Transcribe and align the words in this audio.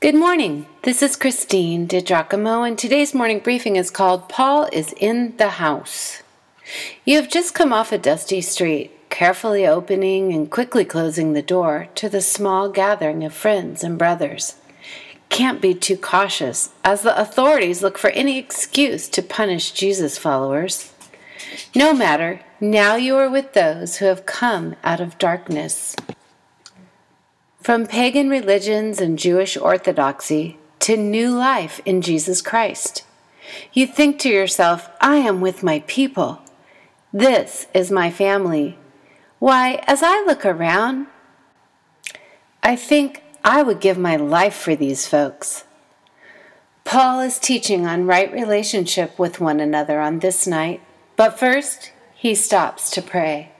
Good 0.00 0.14
morning. 0.14 0.66
This 0.82 1.02
is 1.02 1.16
Christine 1.16 1.88
DiGiacomo, 1.88 2.64
and 2.64 2.78
today's 2.78 3.12
morning 3.12 3.40
briefing 3.40 3.74
is 3.74 3.90
called 3.90 4.28
Paul 4.28 4.68
is 4.72 4.94
in 4.96 5.36
the 5.38 5.48
House. 5.48 6.22
You 7.04 7.16
have 7.16 7.28
just 7.28 7.52
come 7.52 7.72
off 7.72 7.90
a 7.90 7.98
dusty 7.98 8.40
street, 8.40 8.92
carefully 9.10 9.66
opening 9.66 10.32
and 10.32 10.48
quickly 10.48 10.84
closing 10.84 11.32
the 11.32 11.42
door 11.42 11.88
to 11.96 12.08
the 12.08 12.20
small 12.20 12.68
gathering 12.68 13.24
of 13.24 13.34
friends 13.34 13.82
and 13.82 13.98
brothers. 13.98 14.54
Can't 15.30 15.60
be 15.60 15.74
too 15.74 15.96
cautious, 15.96 16.70
as 16.84 17.02
the 17.02 17.20
authorities 17.20 17.82
look 17.82 17.98
for 17.98 18.10
any 18.10 18.38
excuse 18.38 19.08
to 19.08 19.20
punish 19.20 19.72
Jesus 19.72 20.16
followers. 20.16 20.92
No 21.74 21.92
matter, 21.92 22.42
now 22.60 22.94
you 22.94 23.16
are 23.16 23.28
with 23.28 23.52
those 23.54 23.96
who 23.96 24.04
have 24.04 24.26
come 24.26 24.76
out 24.84 25.00
of 25.00 25.18
darkness. 25.18 25.96
From 27.68 27.84
pagan 27.84 28.30
religions 28.30 28.98
and 28.98 29.18
Jewish 29.18 29.54
orthodoxy 29.54 30.56
to 30.78 30.96
new 30.96 31.36
life 31.36 31.82
in 31.84 32.00
Jesus 32.00 32.40
Christ. 32.40 33.04
You 33.74 33.86
think 33.86 34.18
to 34.20 34.30
yourself, 34.30 34.88
I 35.02 35.16
am 35.16 35.42
with 35.42 35.62
my 35.62 35.80
people. 35.80 36.40
This 37.12 37.66
is 37.74 37.90
my 37.90 38.10
family. 38.10 38.78
Why, 39.38 39.84
as 39.86 40.02
I 40.02 40.24
look 40.24 40.46
around, 40.46 41.08
I 42.62 42.74
think 42.74 43.22
I 43.44 43.62
would 43.62 43.80
give 43.80 43.98
my 43.98 44.16
life 44.16 44.56
for 44.56 44.74
these 44.74 45.06
folks. 45.06 45.64
Paul 46.84 47.20
is 47.20 47.38
teaching 47.38 47.86
on 47.86 48.06
right 48.06 48.32
relationship 48.32 49.18
with 49.18 49.42
one 49.42 49.60
another 49.60 50.00
on 50.00 50.20
this 50.20 50.46
night, 50.46 50.80
but 51.16 51.38
first 51.38 51.92
he 52.14 52.34
stops 52.34 52.90
to 52.92 53.02
pray. 53.02 53.52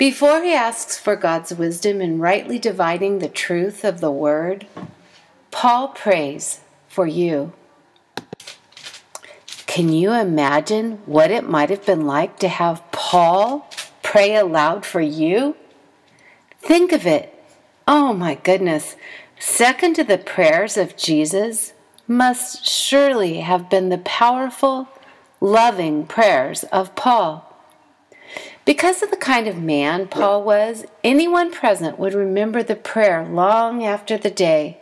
Before 0.00 0.42
he 0.42 0.54
asks 0.54 0.98
for 0.98 1.14
God's 1.14 1.52
wisdom 1.52 2.00
in 2.00 2.20
rightly 2.20 2.58
dividing 2.58 3.18
the 3.18 3.28
truth 3.28 3.84
of 3.84 4.00
the 4.00 4.10
word, 4.10 4.66
Paul 5.50 5.88
prays 5.88 6.60
for 6.88 7.06
you. 7.06 7.52
Can 9.66 9.90
you 9.90 10.14
imagine 10.14 11.02
what 11.04 11.30
it 11.30 11.46
might 11.46 11.68
have 11.68 11.84
been 11.84 12.06
like 12.06 12.38
to 12.38 12.48
have 12.48 12.82
Paul 12.92 13.68
pray 14.02 14.34
aloud 14.34 14.86
for 14.86 15.02
you? 15.02 15.54
Think 16.60 16.92
of 16.92 17.06
it. 17.06 17.34
Oh 17.86 18.14
my 18.14 18.36
goodness. 18.36 18.96
Second 19.38 19.96
to 19.96 20.04
the 20.04 20.16
prayers 20.16 20.78
of 20.78 20.96
Jesus 20.96 21.74
must 22.08 22.66
surely 22.66 23.40
have 23.40 23.68
been 23.68 23.90
the 23.90 23.98
powerful, 23.98 24.88
loving 25.42 26.06
prayers 26.06 26.64
of 26.72 26.96
Paul. 26.96 27.49
Because 28.70 29.02
of 29.02 29.10
the 29.10 29.16
kind 29.16 29.48
of 29.48 29.60
man 29.60 30.06
Paul 30.06 30.44
was, 30.44 30.84
anyone 31.02 31.50
present 31.50 31.98
would 31.98 32.14
remember 32.14 32.62
the 32.62 32.76
prayer 32.76 33.26
long 33.26 33.84
after 33.84 34.16
the 34.16 34.30
day, 34.30 34.78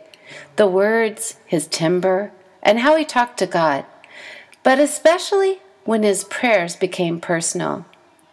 the 0.57 0.67
words, 0.67 1.37
his 1.47 1.65
timbre, 1.65 2.31
and 2.61 2.81
how 2.81 2.95
he 2.97 3.03
talked 3.03 3.39
to 3.39 3.47
God, 3.47 3.85
but 4.61 4.77
especially 4.77 5.61
when 5.85 6.03
his 6.03 6.23
prayers 6.23 6.75
became 6.75 7.19
personal, 7.19 7.83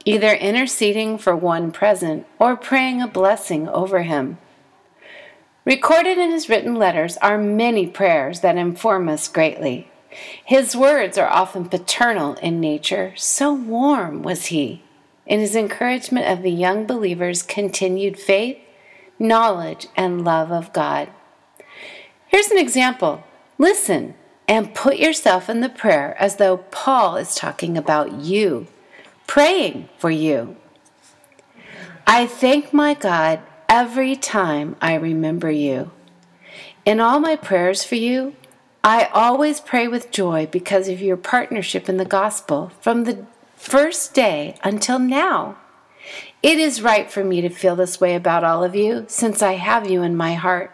either 0.05 0.35
interceding 0.35 1.17
for 1.17 1.35
one 1.35 1.73
present 1.73 2.27
or 2.39 2.55
praying 2.55 3.01
a 3.01 3.09
blessing 3.09 3.67
over 3.67 4.03
him. 4.03 4.37
Recorded 5.65 6.19
in 6.19 6.33
his 6.33 6.51
written 6.51 6.75
letters 6.75 7.17
are 7.23 7.39
many 7.39 7.87
prayers 7.87 8.41
that 8.41 8.59
inform 8.59 9.09
us 9.09 9.27
greatly. 9.27 9.91
His 10.45 10.77
words 10.77 11.17
are 11.17 11.31
often 11.31 11.71
paternal 11.71 12.35
in 12.35 12.61
nature, 12.61 13.15
so 13.17 13.55
warm 13.55 14.23
was 14.23 14.47
he 14.47 14.83
in 15.27 15.41
his 15.41 15.57
encouragement 15.57 16.27
of 16.27 16.43
the 16.43 16.51
young 16.51 16.87
believers' 16.87 17.43
continued 17.43 18.19
faith, 18.19 18.59
knowledge, 19.19 19.89
and 19.97 20.25
love 20.25 20.53
of 20.53 20.73
God. 20.73 21.09
Here's 22.27 22.51
an 22.51 22.59
example 22.59 23.25
listen 23.59 24.15
and 24.49 24.75
put 24.75 24.97
yourself 24.99 25.51
in 25.51 25.61
the 25.61 25.69
prayer 25.69 26.17
as 26.21 26.37
though 26.37 26.59
Paul 26.59 27.17
is 27.17 27.35
talking 27.35 27.77
about 27.77 28.13
you, 28.13 28.69
praying 29.27 29.89
for 29.99 30.11
you. 30.11 30.57
I 32.07 32.27
thank 32.27 32.73
my 32.73 32.95
God 32.95 33.41
every 33.69 34.15
time 34.15 34.77
I 34.81 34.95
remember 34.95 35.51
you. 35.51 35.91
In 36.85 37.01
all 37.01 37.19
my 37.19 37.35
prayers 37.35 37.83
for 37.83 37.97
you, 37.97 38.37
I 38.85 39.07
always 39.07 39.61
pray 39.61 39.89
with 39.89 40.13
joy 40.13 40.47
because 40.47 40.89
of 40.89 41.01
your 41.01 41.17
partnership 41.17 41.89
in 41.89 41.97
the 41.97 42.05
gospel 42.05 42.71
from 42.81 43.03
the 43.03 43.27
first 43.57 44.15
day 44.15 44.57
until 44.63 44.99
now. 44.99 45.57
It 46.43 46.59
is 46.59 46.83
right 46.83 47.11
for 47.11 47.25
me 47.25 47.41
to 47.41 47.49
feel 47.49 47.75
this 47.75 48.01
way 48.01 48.15
about 48.15 48.45
all 48.45 48.63
of 48.63 48.77
you, 48.77 49.07
since 49.09 49.43
I 49.43 49.55
have 49.55 49.91
you 49.91 50.03
in 50.03 50.17
my 50.17 50.35
heart. 50.35 50.71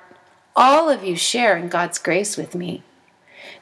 All 0.55 0.91
of 0.91 1.03
you 1.03 1.17
share 1.17 1.57
in 1.57 1.69
God's 1.69 1.99
grace 1.99 2.37
with 2.37 2.55
me. 2.55 2.83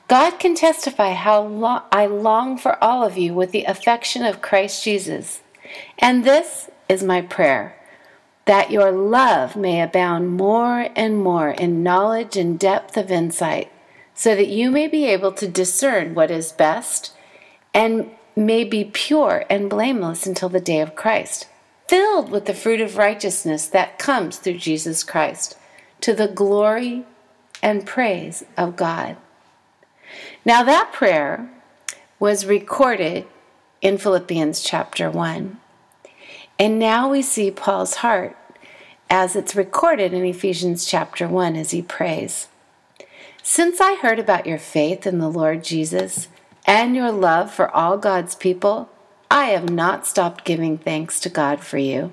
God 0.08 0.40
can 0.40 0.56
testify 0.56 1.12
how 1.12 1.42
lo- 1.42 1.82
I 1.92 2.06
long 2.06 2.58
for 2.58 2.82
all 2.82 3.04
of 3.04 3.16
you 3.16 3.32
with 3.32 3.52
the 3.52 3.64
affection 3.64 4.24
of 4.24 4.42
Christ 4.42 4.82
Jesus. 4.82 5.42
And 6.00 6.24
this 6.24 6.68
is 6.88 7.04
my 7.04 7.22
prayer 7.22 7.76
that 8.46 8.72
your 8.72 8.90
love 8.90 9.54
may 9.54 9.80
abound 9.80 10.28
more 10.30 10.88
and 10.96 11.16
more 11.16 11.50
in 11.50 11.84
knowledge 11.84 12.36
and 12.36 12.58
depth 12.58 12.96
of 12.96 13.08
insight, 13.08 13.70
so 14.12 14.34
that 14.34 14.48
you 14.48 14.72
may 14.72 14.88
be 14.88 15.04
able 15.06 15.30
to 15.30 15.46
discern 15.46 16.14
what 16.14 16.32
is 16.32 16.50
best 16.50 17.12
and 17.72 18.10
may 18.40 18.64
be 18.64 18.84
pure 18.84 19.44
and 19.48 19.70
blameless 19.70 20.26
until 20.26 20.48
the 20.48 20.60
day 20.60 20.80
of 20.80 20.96
Christ, 20.96 21.46
filled 21.86 22.30
with 22.30 22.46
the 22.46 22.54
fruit 22.54 22.80
of 22.80 22.96
righteousness 22.96 23.66
that 23.68 23.98
comes 23.98 24.38
through 24.38 24.58
Jesus 24.58 25.04
Christ, 25.04 25.56
to 26.00 26.14
the 26.14 26.28
glory 26.28 27.04
and 27.62 27.86
praise 27.86 28.42
of 28.56 28.76
God. 28.76 29.16
Now, 30.44 30.62
that 30.62 30.92
prayer 30.92 31.50
was 32.18 32.46
recorded 32.46 33.26
in 33.82 33.98
Philippians 33.98 34.62
chapter 34.62 35.10
1. 35.10 35.58
And 36.58 36.78
now 36.78 37.10
we 37.10 37.22
see 37.22 37.50
Paul's 37.50 37.96
heart 37.96 38.36
as 39.08 39.34
it's 39.34 39.56
recorded 39.56 40.12
in 40.12 40.24
Ephesians 40.24 40.86
chapter 40.86 41.26
1 41.26 41.56
as 41.56 41.72
he 41.72 41.82
prays. 41.82 42.48
Since 43.42 43.80
I 43.80 43.96
heard 43.96 44.18
about 44.18 44.46
your 44.46 44.58
faith 44.58 45.06
in 45.06 45.18
the 45.18 45.30
Lord 45.30 45.64
Jesus, 45.64 46.28
and 46.70 46.94
your 46.94 47.10
love 47.10 47.52
for 47.52 47.68
all 47.74 47.98
God's 47.98 48.36
people, 48.36 48.88
I 49.28 49.46
have 49.46 49.70
not 49.70 50.06
stopped 50.06 50.44
giving 50.44 50.78
thanks 50.78 51.18
to 51.18 51.28
God 51.28 51.58
for 51.58 51.78
you. 51.78 52.12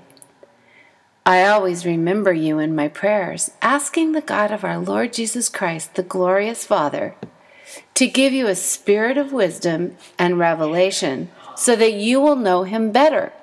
I 1.28 1.46
always 1.46 1.86
remember 1.86 2.34
you 2.34 2.58
in 2.58 2.76
my 2.76 2.88
prayers, 2.88 3.52
asking 3.62 4.14
the 4.14 4.22
God 4.22 4.50
of 4.50 4.64
our 4.64 4.80
Lord 4.80 5.14
Jesus 5.14 5.48
Christ, 5.48 5.94
the 5.94 6.02
glorious 6.02 6.66
Father, 6.66 7.14
to 7.94 8.08
give 8.08 8.34
you 8.34 8.48
a 8.48 8.56
spirit 8.56 9.16
of 9.16 9.32
wisdom 9.32 9.96
and 10.18 10.40
revelation 10.40 11.30
so 11.56 11.76
that 11.76 11.94
you 11.94 12.20
will 12.20 12.36
know 12.36 12.64
him 12.64 12.92
better, 12.92 13.34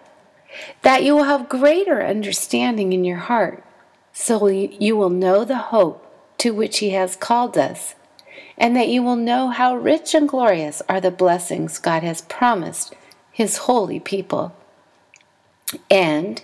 that 0.82 1.04
you 1.04 1.14
will 1.14 1.24
have 1.24 1.48
greater 1.48 2.04
understanding 2.04 2.92
in 2.92 3.04
your 3.04 3.18
heart, 3.18 3.62
so 4.12 4.48
you 4.48 4.96
will 4.96 5.10
know 5.10 5.44
the 5.44 5.58
hope 5.58 6.12
to 6.38 6.52
which 6.52 6.78
he 6.78 6.90
has 6.90 7.14
called 7.14 7.56
us 7.56 7.94
and 8.56 8.76
that 8.76 8.88
you 8.88 9.02
will 9.02 9.16
know 9.16 9.48
how 9.48 9.74
rich 9.74 10.14
and 10.14 10.28
glorious 10.28 10.82
are 10.88 11.00
the 11.00 11.10
blessings 11.10 11.78
God 11.78 12.02
has 12.02 12.22
promised 12.22 12.94
His 13.32 13.58
holy 13.58 14.00
people. 14.00 14.54
And 15.90 16.40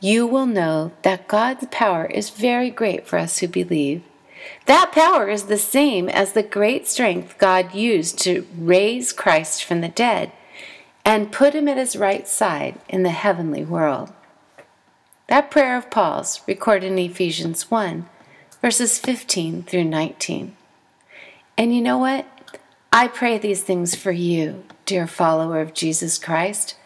you 0.00 0.26
will 0.26 0.46
know 0.46 0.92
that 1.02 1.28
God's 1.28 1.66
power 1.70 2.06
is 2.06 2.30
very 2.30 2.70
great 2.70 3.06
for 3.06 3.18
us 3.18 3.38
who 3.38 3.48
believe. 3.48 4.02
That 4.66 4.92
power 4.92 5.28
is 5.28 5.44
the 5.44 5.58
same 5.58 6.08
as 6.08 6.32
the 6.32 6.42
great 6.42 6.86
strength 6.86 7.36
God 7.38 7.74
used 7.74 8.18
to 8.20 8.46
raise 8.56 9.12
Christ 9.12 9.64
from 9.64 9.80
the 9.80 9.88
dead 9.88 10.30
and 11.04 11.32
put 11.32 11.54
him 11.54 11.68
at 11.68 11.78
his 11.78 11.96
right 11.96 12.28
side 12.28 12.78
in 12.88 13.02
the 13.02 13.10
heavenly 13.10 13.64
world. 13.64 14.12
That 15.28 15.50
prayer 15.50 15.76
of 15.76 15.90
Paul's, 15.90 16.40
recorded 16.46 16.92
in 16.92 16.98
Ephesians 16.98 17.70
1, 17.70 18.06
verses 18.62 18.98
15 18.98 19.62
through 19.64 19.84
19. 19.84 20.56
And 21.58 21.74
you 21.74 21.82
know 21.82 21.98
what? 21.98 22.24
I 22.92 23.08
pray 23.08 23.36
these 23.36 23.64
things 23.64 23.96
for 23.96 24.12
you, 24.12 24.62
dear 24.86 25.08
follower 25.08 25.60
of 25.60 25.74
Jesus 25.74 26.16
Christ. 26.16 26.76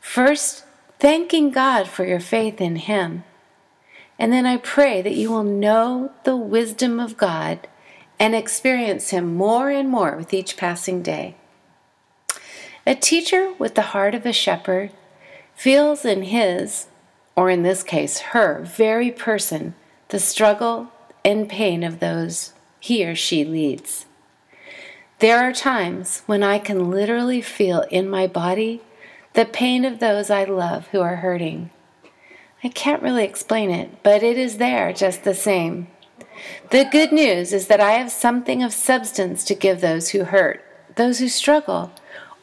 First, 0.00 0.64
thanking 0.98 1.52
God 1.52 1.86
for 1.86 2.04
your 2.04 2.18
faith 2.18 2.60
in 2.60 2.74
Him. 2.74 3.22
And 4.18 4.32
then 4.32 4.44
I 4.44 4.56
pray 4.56 5.00
that 5.00 5.14
you 5.14 5.30
will 5.30 5.44
know 5.44 6.10
the 6.24 6.36
wisdom 6.36 6.98
of 6.98 7.16
God 7.16 7.68
and 8.18 8.34
experience 8.34 9.10
Him 9.10 9.36
more 9.36 9.70
and 9.70 9.88
more 9.88 10.16
with 10.16 10.34
each 10.34 10.56
passing 10.56 11.02
day. 11.02 11.36
A 12.84 12.96
teacher 12.96 13.54
with 13.60 13.76
the 13.76 13.82
heart 13.82 14.14
of 14.14 14.26
a 14.26 14.32
shepherd 14.32 14.90
feels 15.54 16.04
in 16.04 16.22
his, 16.22 16.86
or 17.36 17.48
in 17.48 17.62
this 17.62 17.84
case, 17.84 18.18
her 18.18 18.62
very 18.62 19.12
person, 19.12 19.74
the 20.08 20.18
struggle 20.18 20.90
and 21.24 21.48
pain 21.48 21.84
of 21.84 22.00
those 22.00 22.52
he 22.80 23.04
or 23.04 23.14
she 23.14 23.44
leads. 23.44 24.05
There 25.18 25.38
are 25.38 25.52
times 25.52 26.22
when 26.26 26.42
I 26.42 26.58
can 26.58 26.90
literally 26.90 27.40
feel 27.40 27.86
in 27.90 28.08
my 28.08 28.26
body 28.26 28.82
the 29.32 29.46
pain 29.46 29.84
of 29.84 29.98
those 29.98 30.28
I 30.28 30.44
love 30.44 30.88
who 30.88 31.00
are 31.00 31.16
hurting. 31.16 31.70
I 32.62 32.68
can't 32.68 33.02
really 33.02 33.24
explain 33.24 33.70
it, 33.70 34.02
but 34.02 34.22
it 34.22 34.36
is 34.36 34.58
there 34.58 34.92
just 34.92 35.24
the 35.24 35.34
same. 35.34 35.88
The 36.70 36.84
good 36.90 37.12
news 37.12 37.52
is 37.52 37.68
that 37.68 37.80
I 37.80 37.92
have 37.92 38.10
something 38.10 38.62
of 38.62 38.72
substance 38.72 39.44
to 39.44 39.54
give 39.54 39.80
those 39.80 40.10
who 40.10 40.24
hurt, 40.24 40.62
those 40.96 41.18
who 41.18 41.28
struggle, 41.28 41.92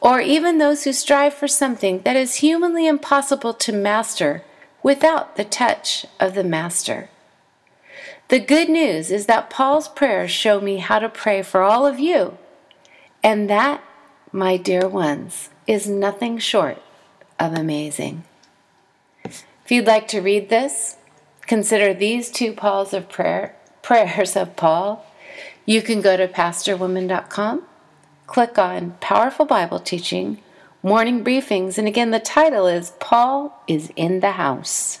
or 0.00 0.20
even 0.20 0.58
those 0.58 0.84
who 0.84 0.92
strive 0.92 1.34
for 1.34 1.48
something 1.48 2.02
that 2.02 2.16
is 2.16 2.36
humanly 2.36 2.86
impossible 2.86 3.54
to 3.54 3.72
master 3.72 4.42
without 4.82 5.36
the 5.36 5.44
touch 5.44 6.06
of 6.20 6.34
the 6.34 6.44
Master. 6.44 7.08
The 8.28 8.38
good 8.38 8.68
news 8.68 9.10
is 9.10 9.26
that 9.26 9.50
Paul's 9.50 9.88
prayers 9.88 10.30
show 10.30 10.60
me 10.60 10.76
how 10.76 10.98
to 10.98 11.08
pray 11.08 11.42
for 11.42 11.62
all 11.62 11.86
of 11.86 11.98
you, 11.98 12.36
and 13.24 13.48
that, 13.48 13.82
my 14.32 14.58
dear 14.58 14.86
ones, 14.86 15.48
is 15.66 15.88
nothing 15.88 16.36
short 16.36 16.80
of 17.40 17.54
amazing. 17.54 18.22
If 19.24 19.70
you'd 19.70 19.86
like 19.86 20.06
to 20.08 20.20
read 20.20 20.50
this, 20.50 20.96
consider 21.46 21.94
these 21.94 22.30
two 22.30 22.52
Pauls 22.52 22.92
of 22.92 23.08
prayer, 23.08 23.56
prayers 23.82 24.36
of 24.36 24.56
Paul. 24.56 25.06
You 25.64 25.80
can 25.80 26.02
go 26.02 26.18
to 26.18 26.28
pastorwoman.com, 26.28 27.62
click 28.26 28.58
on 28.58 28.96
Powerful 29.00 29.46
Bible 29.46 29.80
Teaching, 29.80 30.42
Morning 30.82 31.24
Briefings, 31.24 31.78
and 31.78 31.88
again, 31.88 32.10
the 32.10 32.20
title 32.20 32.66
is 32.66 32.92
Paul 33.00 33.58
is 33.66 33.90
in 33.96 34.20
the 34.20 34.32
House. 34.32 35.00